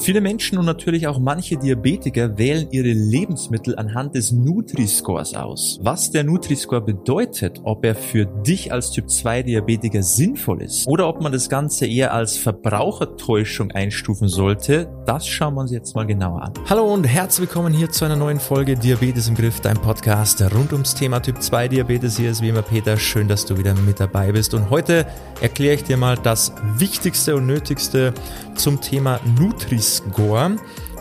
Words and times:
Viele 0.00 0.20
Menschen 0.20 0.58
und 0.58 0.64
natürlich 0.64 1.06
auch 1.06 1.20
manche 1.20 1.56
Diabetiker 1.56 2.36
wählen 2.36 2.66
ihre 2.72 2.92
Lebensmittel 2.92 3.76
anhand 3.78 4.16
des 4.16 4.32
Nutri-Scores 4.32 5.34
aus. 5.34 5.78
Was 5.82 6.10
der 6.10 6.24
Nutri-Score 6.24 6.80
bedeutet, 6.80 7.60
ob 7.62 7.84
er 7.84 7.94
für 7.94 8.26
dich 8.26 8.72
als 8.72 8.90
Typ 8.90 9.08
2 9.08 9.44
Diabetiker 9.44 10.02
sinnvoll 10.02 10.62
ist 10.62 10.88
oder 10.88 11.06
ob 11.06 11.22
man 11.22 11.30
das 11.30 11.48
Ganze 11.48 11.86
eher 11.86 12.12
als 12.12 12.36
Verbrauchertäuschung 12.36 13.70
einstufen 13.70 14.26
sollte, 14.26 14.88
das 15.06 15.28
schauen 15.28 15.54
wir 15.54 15.60
uns 15.60 15.70
jetzt 15.70 15.94
mal 15.94 16.06
genauer 16.06 16.42
an. 16.42 16.54
Hallo 16.68 16.92
und 16.92 17.04
herzlich 17.04 17.46
willkommen 17.46 17.72
hier 17.72 17.88
zu 17.88 18.04
einer 18.04 18.16
neuen 18.16 18.40
Folge 18.40 18.74
Diabetes 18.74 19.28
im 19.28 19.36
Griff, 19.36 19.60
dein 19.60 19.76
Podcast 19.76 20.42
rund 20.42 20.72
ums 20.72 20.96
Thema 20.96 21.20
Typ 21.20 21.40
2 21.40 21.68
Diabetes. 21.68 22.16
Hier 22.16 22.32
ist 22.32 22.42
wie 22.42 22.48
immer 22.48 22.62
Peter, 22.62 22.96
schön, 22.96 23.28
dass 23.28 23.46
du 23.46 23.58
wieder 23.58 23.74
mit 23.74 24.00
dabei 24.00 24.32
bist 24.32 24.54
und 24.54 24.70
heute 24.70 25.06
erkläre 25.40 25.76
ich 25.76 25.84
dir 25.84 25.96
mal 25.96 26.18
das 26.20 26.52
Wichtigste 26.78 27.36
und 27.36 27.46
Nötigste 27.46 28.12
zum 28.56 28.80
Thema 28.80 29.20
Nutri-Score. 29.38 29.83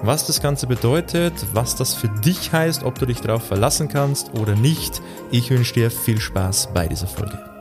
Was 0.02 0.28
das 0.28 0.42
Ganze 0.42 0.68
bedeutet, 0.68 1.34
was 1.54 1.76
das 1.76 1.94
für 1.94 2.10
dich 2.10 2.52
heißt, 2.52 2.84
ob 2.84 3.00
du 3.00 3.06
dich 3.06 3.22
darauf 3.22 3.44
verlassen 3.44 3.88
kannst 3.88 4.34
oder 4.34 4.56
nicht. 4.56 5.02
Ich 5.32 5.50
wünsche 5.50 5.74
dir 5.74 5.90
viel 5.90 6.20
Spaß 6.20 6.70
bei 6.74 6.88
dieser 6.88 7.08
Folge. 7.08 7.53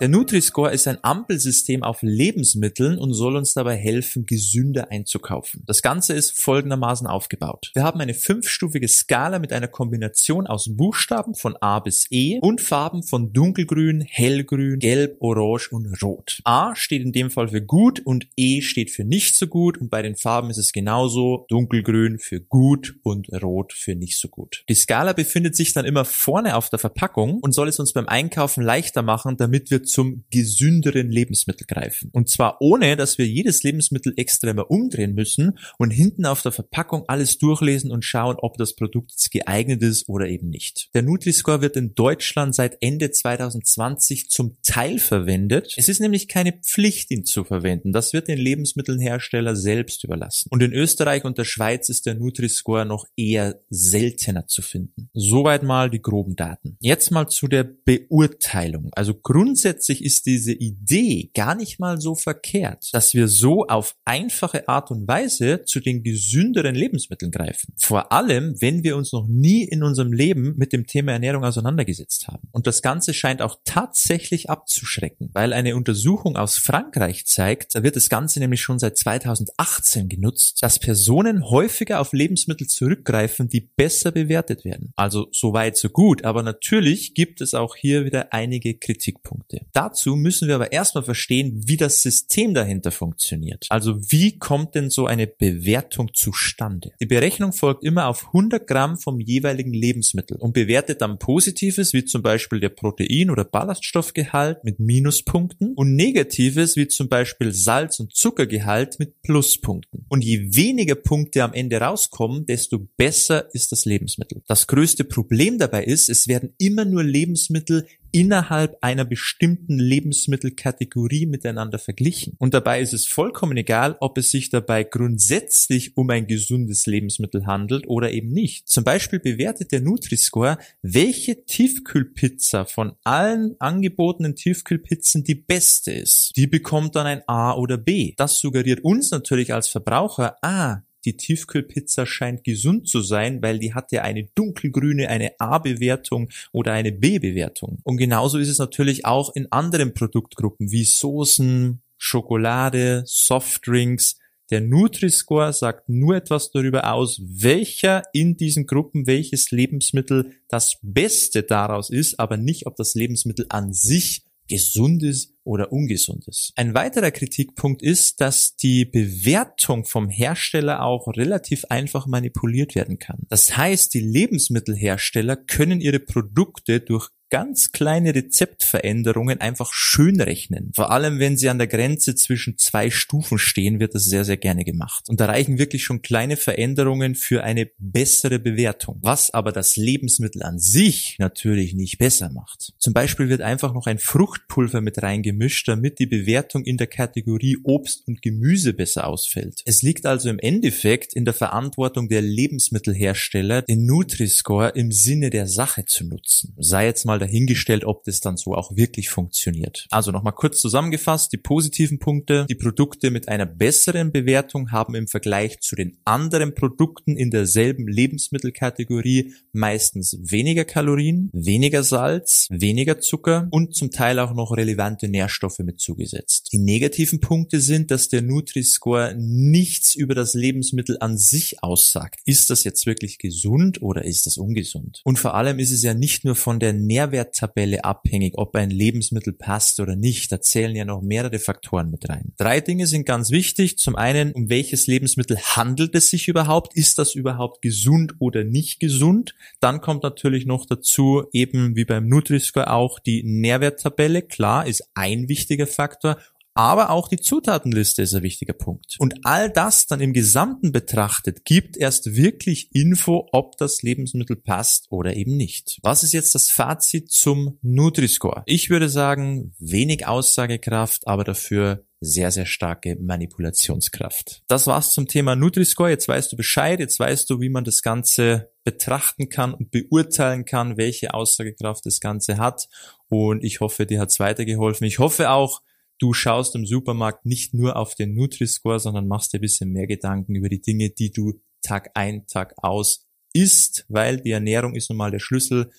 Der 0.00 0.08
Nutri-Score 0.08 0.72
ist 0.72 0.88
ein 0.88 0.96
Ampelsystem 1.02 1.82
auf 1.82 1.98
Lebensmitteln 2.00 2.96
und 2.96 3.12
soll 3.12 3.36
uns 3.36 3.52
dabei 3.52 3.76
helfen, 3.76 4.24
gesünder 4.24 4.90
einzukaufen. 4.90 5.62
Das 5.66 5.82
Ganze 5.82 6.14
ist 6.14 6.40
folgendermaßen 6.40 7.06
aufgebaut. 7.06 7.70
Wir 7.74 7.82
haben 7.82 8.00
eine 8.00 8.14
fünfstufige 8.14 8.88
Skala 8.88 9.38
mit 9.38 9.52
einer 9.52 9.68
Kombination 9.68 10.46
aus 10.46 10.74
Buchstaben 10.74 11.34
von 11.34 11.54
A 11.60 11.80
bis 11.80 12.06
E 12.08 12.38
und 12.40 12.62
Farben 12.62 13.02
von 13.02 13.34
dunkelgrün, 13.34 14.00
hellgrün, 14.00 14.78
gelb, 14.78 15.18
orange 15.20 15.70
und 15.70 16.02
rot. 16.02 16.40
A 16.44 16.74
steht 16.74 17.02
in 17.02 17.12
dem 17.12 17.30
Fall 17.30 17.48
für 17.48 17.60
gut 17.60 18.00
und 18.00 18.26
E 18.38 18.62
steht 18.62 18.90
für 18.90 19.04
nicht 19.04 19.36
so 19.36 19.48
gut 19.48 19.76
und 19.76 19.90
bei 19.90 20.00
den 20.00 20.16
Farben 20.16 20.48
ist 20.48 20.56
es 20.56 20.72
genauso 20.72 21.44
dunkelgrün 21.50 22.18
für 22.18 22.40
gut 22.40 22.94
und 23.02 23.28
rot 23.42 23.74
für 23.74 23.94
nicht 23.94 24.18
so 24.18 24.28
gut. 24.28 24.64
Die 24.70 24.74
Skala 24.74 25.12
befindet 25.12 25.56
sich 25.56 25.74
dann 25.74 25.84
immer 25.84 26.06
vorne 26.06 26.56
auf 26.56 26.70
der 26.70 26.78
Verpackung 26.78 27.40
und 27.40 27.52
soll 27.52 27.68
es 27.68 27.78
uns 27.78 27.92
beim 27.92 28.08
Einkaufen 28.08 28.64
leichter 28.64 29.02
machen, 29.02 29.36
damit 29.36 29.70
wir 29.70 29.82
zum 29.90 30.24
gesünderen 30.30 31.10
Lebensmittel 31.10 31.66
greifen. 31.66 32.10
Und 32.12 32.28
zwar 32.28 32.60
ohne, 32.60 32.96
dass 32.96 33.18
wir 33.18 33.26
jedes 33.26 33.62
Lebensmittel 33.62 34.14
extra 34.16 34.50
umdrehen 34.50 35.14
müssen 35.14 35.58
und 35.78 35.90
hinten 35.90 36.26
auf 36.26 36.42
der 36.42 36.52
Verpackung 36.52 37.04
alles 37.08 37.38
durchlesen 37.38 37.90
und 37.90 38.04
schauen, 38.04 38.36
ob 38.38 38.56
das 38.56 38.74
Produkt 38.74 39.30
geeignet 39.30 39.82
ist 39.82 40.08
oder 40.08 40.26
eben 40.28 40.48
nicht. 40.48 40.88
Der 40.94 41.02
Nutri-Score 41.02 41.60
wird 41.60 41.76
in 41.76 41.94
Deutschland 41.94 42.54
seit 42.54 42.78
Ende 42.80 43.10
2020 43.10 44.30
zum 44.30 44.56
Teil 44.62 44.98
verwendet. 44.98 45.74
Es 45.76 45.88
ist 45.88 46.00
nämlich 46.00 46.28
keine 46.28 46.52
Pflicht, 46.52 47.10
ihn 47.10 47.24
zu 47.24 47.44
verwenden. 47.44 47.92
Das 47.92 48.12
wird 48.12 48.28
den 48.28 48.38
Lebensmittelhersteller 48.38 49.56
selbst 49.56 50.04
überlassen. 50.04 50.48
Und 50.50 50.62
in 50.62 50.72
Österreich 50.72 51.24
und 51.24 51.38
der 51.38 51.44
Schweiz 51.44 51.88
ist 51.88 52.06
der 52.06 52.14
Nutri-Score 52.14 52.86
noch 52.86 53.06
eher 53.16 53.60
seltener 53.68 54.46
zu 54.46 54.62
finden. 54.62 55.10
Soweit 55.12 55.62
mal 55.62 55.90
die 55.90 56.02
groben 56.02 56.36
Daten. 56.36 56.76
Jetzt 56.80 57.10
mal 57.10 57.28
zu 57.28 57.48
der 57.48 57.64
Beurteilung. 57.64 58.90
Also 58.92 59.14
grundsätzlich 59.14 59.79
grundsätzlich 59.80 60.04
ist 60.04 60.26
diese 60.26 60.52
Idee 60.52 61.30
gar 61.34 61.54
nicht 61.54 61.78
mal 61.78 62.00
so 62.00 62.14
verkehrt, 62.14 62.88
dass 62.92 63.14
wir 63.14 63.28
so 63.28 63.66
auf 63.66 63.96
einfache 64.04 64.68
Art 64.68 64.90
und 64.90 65.08
Weise 65.08 65.62
zu 65.64 65.80
den 65.80 66.02
gesünderen 66.02 66.74
Lebensmitteln 66.74 67.30
greifen. 67.30 67.72
Vor 67.78 68.12
allem, 68.12 68.60
wenn 68.60 68.84
wir 68.84 68.96
uns 68.96 69.12
noch 69.12 69.26
nie 69.26 69.64
in 69.64 69.82
unserem 69.82 70.12
Leben 70.12 70.54
mit 70.56 70.72
dem 70.74 70.86
Thema 70.86 71.12
Ernährung 71.12 71.44
auseinandergesetzt 71.44 72.28
haben. 72.28 72.48
Und 72.52 72.66
das 72.66 72.82
Ganze 72.82 73.14
scheint 73.14 73.40
auch 73.40 73.58
tatsächlich 73.64 74.50
abzuschrecken, 74.50 75.30
weil 75.32 75.54
eine 75.54 75.76
Untersuchung 75.76 76.36
aus 76.36 76.58
Frankreich 76.58 77.24
zeigt, 77.24 77.74
da 77.74 77.82
wird 77.82 77.96
das 77.96 78.10
Ganze 78.10 78.38
nämlich 78.40 78.60
schon 78.60 78.78
seit 78.78 78.98
2018 78.98 80.08
genutzt, 80.08 80.58
dass 80.62 80.78
Personen 80.78 81.48
häufiger 81.48 82.00
auf 82.00 82.12
Lebensmittel 82.12 82.66
zurückgreifen, 82.66 83.48
die 83.48 83.60
besser 83.60 84.12
bewertet 84.12 84.64
werden. 84.64 84.92
Also 84.96 85.28
so 85.32 85.54
weit, 85.54 85.78
so 85.78 85.88
gut. 85.88 86.24
Aber 86.24 86.42
natürlich 86.42 87.14
gibt 87.14 87.40
es 87.40 87.54
auch 87.54 87.76
hier 87.76 88.04
wieder 88.04 88.32
einige 88.32 88.74
Kritikpunkte. 88.74 89.60
Dazu 89.72 90.16
müssen 90.16 90.48
wir 90.48 90.54
aber 90.56 90.72
erstmal 90.72 91.04
verstehen, 91.04 91.62
wie 91.66 91.76
das 91.76 92.02
System 92.02 92.54
dahinter 92.54 92.90
funktioniert. 92.90 93.66
Also 93.70 94.00
wie 94.10 94.38
kommt 94.38 94.74
denn 94.74 94.90
so 94.90 95.06
eine 95.06 95.26
Bewertung 95.26 96.12
zustande? 96.14 96.92
Die 97.00 97.06
Berechnung 97.06 97.52
folgt 97.52 97.84
immer 97.84 98.06
auf 98.06 98.26
100 98.28 98.66
Gramm 98.66 98.98
vom 98.98 99.20
jeweiligen 99.20 99.72
Lebensmittel 99.72 100.36
und 100.38 100.52
bewertet 100.52 101.00
dann 101.00 101.18
Positives, 101.18 101.92
wie 101.92 102.04
zum 102.04 102.22
Beispiel 102.22 102.60
der 102.60 102.70
Protein- 102.70 103.30
oder 103.30 103.44
Ballaststoffgehalt 103.44 104.64
mit 104.64 104.80
Minuspunkten 104.80 105.74
und 105.74 105.94
Negatives, 105.94 106.76
wie 106.76 106.88
zum 106.88 107.08
Beispiel 107.08 107.52
Salz- 107.52 108.00
und 108.00 108.14
Zuckergehalt 108.14 108.98
mit 108.98 109.22
Pluspunkten. 109.22 110.06
Und 110.08 110.24
je 110.24 110.54
weniger 110.54 110.94
Punkte 110.94 111.44
am 111.44 111.52
Ende 111.52 111.80
rauskommen, 111.80 112.46
desto 112.46 112.78
besser 112.96 113.52
ist 113.54 113.72
das 113.72 113.84
Lebensmittel. 113.84 114.42
Das 114.46 114.66
größte 114.66 115.04
Problem 115.04 115.58
dabei 115.58 115.84
ist, 115.84 116.08
es 116.08 116.28
werden 116.28 116.54
immer 116.58 116.84
nur 116.84 117.04
Lebensmittel 117.04 117.86
innerhalb 118.12 118.76
einer 118.80 119.04
bestimmten 119.04 119.78
Lebensmittelkategorie 119.78 121.26
miteinander 121.26 121.78
verglichen. 121.78 122.34
Und 122.38 122.54
dabei 122.54 122.80
ist 122.80 122.92
es 122.92 123.06
vollkommen 123.06 123.56
egal, 123.56 123.96
ob 124.00 124.18
es 124.18 124.30
sich 124.30 124.50
dabei 124.50 124.84
grundsätzlich 124.84 125.96
um 125.96 126.10
ein 126.10 126.26
gesundes 126.26 126.86
Lebensmittel 126.86 127.46
handelt 127.46 127.86
oder 127.88 128.10
eben 128.12 128.30
nicht. 128.30 128.68
Zum 128.68 128.84
Beispiel 128.84 129.20
bewertet 129.20 129.72
der 129.72 129.80
Nutri-Score, 129.80 130.58
welche 130.82 131.44
Tiefkühlpizza 131.44 132.64
von 132.64 132.92
allen 133.04 133.56
angebotenen 133.60 134.36
Tiefkühlpizzen 134.36 135.24
die 135.24 135.34
beste 135.34 135.92
ist. 135.92 136.32
Die 136.36 136.46
bekommt 136.46 136.96
dann 136.96 137.06
ein 137.06 137.22
A 137.26 137.54
oder 137.54 137.76
B. 137.76 138.14
Das 138.16 138.38
suggeriert 138.38 138.84
uns 138.84 139.10
natürlich 139.10 139.54
als 139.54 139.68
Verbraucher, 139.68 140.36
ah, 140.42 140.82
die 141.04 141.16
Tiefkühlpizza 141.16 142.06
scheint 142.06 142.44
gesund 142.44 142.88
zu 142.88 143.00
sein, 143.00 143.42
weil 143.42 143.58
die 143.58 143.74
hat 143.74 143.92
ja 143.92 144.02
eine 144.02 144.24
dunkelgrüne, 144.34 145.08
eine 145.08 145.32
A-Bewertung 145.38 146.28
oder 146.52 146.72
eine 146.72 146.92
B-Bewertung. 146.92 147.78
Und 147.84 147.96
genauso 147.96 148.38
ist 148.38 148.48
es 148.48 148.58
natürlich 148.58 149.04
auch 149.04 149.34
in 149.34 149.50
anderen 149.50 149.94
Produktgruppen 149.94 150.70
wie 150.70 150.84
Soßen, 150.84 151.80
Schokolade, 151.96 153.02
Softdrinks. 153.06 154.18
Der 154.50 154.60
Nutri-Score 154.60 155.52
sagt 155.52 155.88
nur 155.88 156.16
etwas 156.16 156.50
darüber 156.50 156.92
aus, 156.92 157.20
welcher 157.22 158.02
in 158.12 158.36
diesen 158.36 158.66
Gruppen 158.66 159.06
welches 159.06 159.52
Lebensmittel 159.52 160.32
das 160.48 160.78
Beste 160.82 161.44
daraus 161.44 161.88
ist, 161.88 162.18
aber 162.18 162.36
nicht, 162.36 162.66
ob 162.66 162.76
das 162.76 162.94
Lebensmittel 162.94 163.46
an 163.48 163.72
sich 163.72 164.24
gesundes 164.50 165.32
oder 165.44 165.72
ungesundes. 165.72 166.52
Ein 166.56 166.74
weiterer 166.74 167.12
Kritikpunkt 167.12 167.82
ist, 167.82 168.20
dass 168.20 168.56
die 168.56 168.84
Bewertung 168.84 169.84
vom 169.84 170.08
Hersteller 170.10 170.82
auch 170.82 171.06
relativ 171.08 171.64
einfach 171.70 172.06
manipuliert 172.06 172.74
werden 172.74 172.98
kann. 172.98 173.20
Das 173.28 173.56
heißt, 173.56 173.94
die 173.94 174.00
Lebensmittelhersteller 174.00 175.36
können 175.36 175.80
ihre 175.80 176.00
Produkte 176.00 176.80
durch 176.80 177.08
ganz 177.30 177.72
kleine 177.72 178.14
Rezeptveränderungen 178.14 179.40
einfach 179.40 179.72
schön 179.72 180.20
rechnen. 180.20 180.72
Vor 180.74 180.90
allem, 180.90 181.20
wenn 181.20 181.36
sie 181.36 181.48
an 181.48 181.58
der 181.58 181.68
Grenze 181.68 182.14
zwischen 182.16 182.58
zwei 182.58 182.90
Stufen 182.90 183.38
stehen, 183.38 183.80
wird 183.80 183.94
das 183.94 184.04
sehr, 184.04 184.24
sehr 184.24 184.36
gerne 184.36 184.64
gemacht. 184.64 185.08
Und 185.08 185.20
da 185.20 185.26
reichen 185.26 185.58
wirklich 185.58 185.84
schon 185.84 186.02
kleine 186.02 186.36
Veränderungen 186.36 187.14
für 187.14 187.44
eine 187.44 187.70
bessere 187.78 188.38
Bewertung, 188.38 188.98
was 189.00 189.30
aber 189.30 189.52
das 189.52 189.76
Lebensmittel 189.76 190.42
an 190.42 190.58
sich 190.58 191.16
natürlich 191.18 191.74
nicht 191.74 191.98
besser 191.98 192.30
macht. 192.30 192.72
Zum 192.78 192.92
Beispiel 192.92 193.28
wird 193.28 193.42
einfach 193.42 193.72
noch 193.72 193.86
ein 193.86 193.98
Fruchtpulver 193.98 194.80
mit 194.80 195.02
reingemischt, 195.02 195.68
damit 195.68 196.00
die 196.00 196.06
Bewertung 196.06 196.64
in 196.64 196.76
der 196.76 196.88
Kategorie 196.88 197.58
Obst 197.62 198.08
und 198.08 198.22
Gemüse 198.22 198.72
besser 198.72 199.06
ausfällt. 199.06 199.62
Es 199.66 199.82
liegt 199.82 200.04
also 200.04 200.28
im 200.28 200.40
Endeffekt 200.40 201.14
in 201.14 201.24
der 201.24 201.34
Verantwortung 201.34 202.08
der 202.08 202.22
Lebensmittelhersteller, 202.22 203.62
den 203.62 203.86
Nutri-Score 203.86 204.70
im 204.70 204.90
Sinne 204.90 205.30
der 205.30 205.46
Sache 205.46 205.84
zu 205.84 206.04
nutzen. 206.04 206.54
Sei 206.58 206.86
jetzt 206.86 207.04
mal 207.04 207.19
dahingestellt, 207.20 207.84
ob 207.84 208.04
das 208.04 208.20
dann 208.20 208.36
so 208.36 208.54
auch 208.54 208.74
wirklich 208.76 209.10
funktioniert. 209.10 209.86
Also 209.90 210.10
nochmal 210.10 210.32
kurz 210.32 210.60
zusammengefasst, 210.60 211.32
die 211.32 211.36
positiven 211.36 211.98
Punkte. 211.98 212.46
Die 212.48 212.54
Produkte 212.54 213.10
mit 213.10 213.28
einer 213.28 213.46
besseren 213.46 214.12
Bewertung 214.12 214.72
haben 214.72 214.94
im 214.94 215.06
Vergleich 215.06 215.60
zu 215.60 215.76
den 215.76 215.98
anderen 216.04 216.54
Produkten 216.54 217.16
in 217.16 217.30
derselben 217.30 217.86
Lebensmittelkategorie 217.86 219.34
meistens 219.52 220.18
weniger 220.20 220.64
Kalorien, 220.64 221.30
weniger 221.32 221.82
Salz, 221.82 222.46
weniger 222.50 223.00
Zucker 223.00 223.48
und 223.50 223.74
zum 223.74 223.90
Teil 223.90 224.18
auch 224.18 224.34
noch 224.34 224.56
relevante 224.56 225.08
Nährstoffe 225.08 225.60
mit 225.60 225.80
zugesetzt. 225.80 226.48
Die 226.52 226.58
negativen 226.58 227.20
Punkte 227.20 227.60
sind, 227.60 227.90
dass 227.90 228.08
der 228.08 228.22
Nutri-Score 228.22 229.14
nichts 229.16 229.94
über 229.94 230.14
das 230.14 230.34
Lebensmittel 230.34 230.96
an 231.00 231.18
sich 231.18 231.62
aussagt. 231.62 232.20
Ist 232.24 232.50
das 232.50 232.64
jetzt 232.64 232.86
wirklich 232.86 233.18
gesund 233.18 233.82
oder 233.82 234.04
ist 234.04 234.26
das 234.26 234.38
ungesund? 234.38 235.00
Und 235.04 235.18
vor 235.18 235.34
allem 235.34 235.58
ist 235.58 235.70
es 235.70 235.82
ja 235.82 235.94
nicht 235.94 236.24
nur 236.24 236.34
von 236.34 236.58
der 236.60 236.72
Nähr 236.72 237.09
Nährwerttabelle 237.10 237.84
abhängig, 237.84 238.34
ob 238.36 238.54
ein 238.54 238.70
Lebensmittel 238.70 239.32
passt 239.32 239.80
oder 239.80 239.96
nicht. 239.96 240.30
Da 240.32 240.40
zählen 240.40 240.74
ja 240.74 240.84
noch 240.84 241.02
mehrere 241.02 241.38
Faktoren 241.38 241.90
mit 241.90 242.08
rein. 242.08 242.32
Drei 242.36 242.60
Dinge 242.60 242.86
sind 242.86 243.04
ganz 243.04 243.30
wichtig. 243.30 243.78
Zum 243.78 243.96
einen, 243.96 244.32
um 244.32 244.48
welches 244.48 244.86
Lebensmittel 244.86 245.38
handelt 245.38 245.94
es 245.94 246.10
sich 246.10 246.28
überhaupt? 246.28 246.76
Ist 246.76 246.98
das 246.98 247.14
überhaupt 247.14 247.62
gesund 247.62 248.14
oder 248.18 248.44
nicht 248.44 248.80
gesund? 248.80 249.34
Dann 249.60 249.80
kommt 249.80 250.02
natürlich 250.02 250.46
noch 250.46 250.66
dazu, 250.66 251.24
eben 251.32 251.76
wie 251.76 251.84
beim 251.84 252.08
Nutri-Score 252.08 252.70
auch, 252.70 252.98
die 252.98 253.22
Nährwerttabelle. 253.22 254.22
Klar, 254.22 254.66
ist 254.66 254.84
ein 254.94 255.28
wichtiger 255.28 255.66
Faktor 255.66 256.16
Aber 256.60 256.90
auch 256.90 257.08
die 257.08 257.16
Zutatenliste 257.16 258.02
ist 258.02 258.12
ein 258.12 258.22
wichtiger 258.22 258.52
Punkt. 258.52 258.96
Und 258.98 259.24
all 259.24 259.48
das 259.48 259.86
dann 259.86 260.02
im 260.02 260.12
Gesamten 260.12 260.72
betrachtet, 260.72 261.46
gibt 261.46 261.78
erst 261.78 262.16
wirklich 262.16 262.68
Info, 262.74 263.30
ob 263.32 263.56
das 263.56 263.80
Lebensmittel 263.80 264.36
passt 264.36 264.88
oder 264.90 265.16
eben 265.16 265.38
nicht. 265.38 265.78
Was 265.82 266.02
ist 266.02 266.12
jetzt 266.12 266.34
das 266.34 266.50
Fazit 266.50 267.10
zum 267.10 267.58
Nutri-Score? 267.62 268.42
Ich 268.44 268.68
würde 268.68 268.90
sagen, 268.90 269.54
wenig 269.58 270.06
Aussagekraft, 270.06 271.06
aber 271.06 271.24
dafür 271.24 271.86
sehr, 272.02 272.30
sehr 272.30 272.44
starke 272.44 272.94
Manipulationskraft. 273.00 274.42
Das 274.46 274.66
war's 274.66 274.92
zum 274.92 275.08
Thema 275.08 275.36
Nutri-Score. 275.36 275.88
Jetzt 275.88 276.08
weißt 276.08 276.30
du 276.30 276.36
Bescheid, 276.36 276.78
jetzt 276.78 277.00
weißt 277.00 277.30
du, 277.30 277.40
wie 277.40 277.48
man 277.48 277.64
das 277.64 277.80
Ganze 277.80 278.50
betrachten 278.64 279.30
kann 279.30 279.54
und 279.54 279.70
beurteilen 279.70 280.44
kann, 280.44 280.76
welche 280.76 281.14
Aussagekraft 281.14 281.86
das 281.86 282.00
Ganze 282.00 282.36
hat. 282.36 282.68
Und 283.08 283.44
ich 283.44 283.60
hoffe, 283.60 283.86
dir 283.86 283.98
hat's 283.98 284.20
weitergeholfen. 284.20 284.86
Ich 284.86 284.98
hoffe 284.98 285.30
auch, 285.30 285.62
du 286.00 286.12
schaust 286.12 286.56
im 286.56 286.66
Supermarkt 286.66 287.26
nicht 287.26 287.54
nur 287.54 287.76
auf 287.76 287.94
den 287.94 288.14
Nutri-Score, 288.14 288.80
sondern 288.80 289.06
machst 289.06 289.32
dir 289.32 289.38
ein 289.38 289.42
bisschen 289.42 289.70
mehr 289.70 289.86
Gedanken 289.86 290.34
über 290.34 290.48
die 290.48 290.60
Dinge, 290.60 290.90
die 290.90 291.12
du 291.12 291.40
Tag 291.62 291.90
ein, 291.94 292.26
Tag 292.26 292.54
aus 292.56 293.06
isst, 293.32 293.84
weil 293.88 294.20
die 294.20 294.32
Ernährung 294.32 294.74
ist 294.74 294.90
nun 294.90 294.96
mal 294.96 295.10
der 295.10 295.20
Schlüssel 295.20 295.70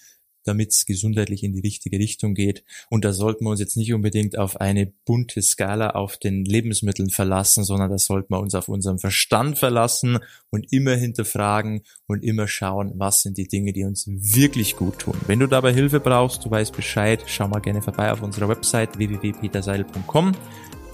damit 0.44 0.72
es 0.72 0.86
gesundheitlich 0.86 1.44
in 1.44 1.54
die 1.54 1.60
richtige 1.60 1.98
Richtung 1.98 2.34
geht. 2.34 2.64
Und 2.90 3.06
da 3.06 3.14
sollten 3.14 3.46
wir 3.46 3.52
uns 3.52 3.60
jetzt 3.60 3.78
nicht 3.78 3.94
unbedingt 3.94 4.38
auf 4.38 4.60
eine 4.60 4.92
bunte 5.06 5.42
Skala 5.42 5.92
auf 5.92 6.18
den 6.18 6.46
Lebensmitteln 6.46 7.10
verlassen, 7.10 7.64
sondern 7.64 7.90
da 7.90 7.98
sollten 7.98 8.34
wir 8.34 8.40
uns 8.40 8.56
auf 8.56 8.68
unseren 8.68 9.00
Verstand 9.00 9.58
verlassen 9.58 10.20
und 10.50 10.72
immer 10.72 10.96
hinterfragen 10.96 11.82
und 12.08 12.24
immer 12.24 12.48
schauen, 12.48 12.94
was 12.96 13.22
sind 13.22 13.38
die 13.38 13.48
Dinge, 13.48 13.74
die 13.74 13.84
uns 13.84 14.06
wirklich 14.08 14.76
gut 14.76 15.00
tun. 15.00 15.16
Wenn 15.28 15.40
du 15.40 15.48
dabei 15.48 15.74
Hilfe 15.74 16.00
brauchst, 16.00 16.46
du 16.46 16.52
weißt 16.52 16.76
Bescheid, 16.76 17.24
schau 17.26 17.48
mal 17.48 17.60
gerne 17.60 17.82
vorbei 17.82 18.12
auf 18.12 18.22
unserer 18.22 18.50
Website 18.50 18.98
www.peterseidel.com. 18.98 20.34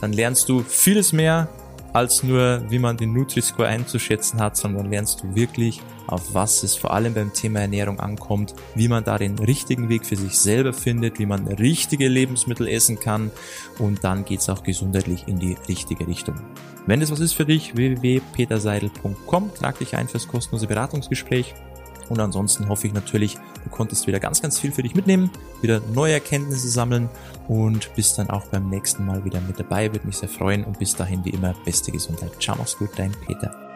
Dann 0.01 0.13
lernst 0.13 0.47
du 0.49 0.61
vieles 0.61 1.11
mehr 1.13 1.49
als 1.97 2.21
nur, 2.21 2.61
wie 2.69 2.79
man 2.79 2.95
den 2.95 3.11
Nutri-Score 3.13 3.67
einzuschätzen 3.67 4.39
hat, 4.39 4.55
sondern 4.55 4.91
lernst 4.91 5.23
du 5.23 5.35
wirklich, 5.35 5.81
auf 6.05 6.33
was 6.33 6.61
es 6.61 6.75
vor 6.75 6.94
allem 6.94 7.15
beim 7.15 7.33
Thema 7.33 7.61
Ernährung 7.61 7.99
ankommt, 7.99 8.53
wie 8.75 8.88
man 8.88 9.03
da 9.03 9.17
den 9.17 9.38
richtigen 9.39 9.89
Weg 9.89 10.05
für 10.05 10.15
sich 10.15 10.38
selber 10.38 10.73
findet, 10.73 11.17
wie 11.17 11.25
man 11.25 11.47
richtige 11.47 12.07
Lebensmittel 12.07 12.67
essen 12.67 12.99
kann 12.99 13.31
und 13.79 14.03
dann 14.03 14.25
geht's 14.25 14.47
auch 14.47 14.63
gesundheitlich 14.63 15.27
in 15.27 15.39
die 15.39 15.57
richtige 15.67 16.07
Richtung. 16.07 16.35
Wenn 16.85 16.99
das 16.99 17.11
was 17.11 17.19
ist 17.19 17.33
für 17.33 17.45
dich, 17.45 17.75
www.peterseidel.com, 17.75 19.51
trag 19.55 19.79
dich 19.79 19.95
ein 19.95 20.07
fürs 20.07 20.27
kostenlose 20.27 20.67
Beratungsgespräch. 20.67 21.53
Und 22.09 22.19
ansonsten 22.19 22.69
hoffe 22.69 22.88
ich 22.88 22.94
natürlich, 22.94 23.36
du 23.63 23.69
konntest 23.69 24.07
wieder 24.07 24.19
ganz, 24.19 24.42
ganz 24.42 24.59
viel 24.59 24.71
für 24.71 24.83
dich 24.83 24.95
mitnehmen, 24.95 25.30
wieder 25.62 25.81
neue 25.94 26.13
Erkenntnisse 26.13 26.69
sammeln 26.69 27.09
und 27.48 27.94
bist 27.95 28.18
dann 28.18 28.30
auch 28.30 28.45
beim 28.48 28.69
nächsten 28.69 29.06
Mal 29.06 29.25
wieder 29.25 29.42
mit 29.42 29.59
dabei. 29.59 29.92
Würde 29.92 30.07
mich 30.07 30.18
sehr 30.18 30.30
freuen 30.30 30.63
und 30.63 30.80
bis 30.80 30.95
dahin 30.95 31.24
wie 31.25 31.31
immer 31.31 31.54
beste 31.65 31.92
Gesundheit. 31.92 32.31
Ciao, 32.42 32.56
mach's 32.57 32.77
gut, 32.77 32.92
dein 32.95 33.12
Peter. 33.25 33.66